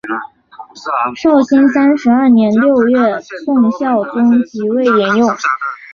[1.13, 5.29] 绍兴三十二年六月宋孝宗即位沿用。